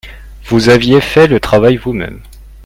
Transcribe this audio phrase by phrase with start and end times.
[0.45, 2.21] Vous aviez fait le travail vous-mêmes.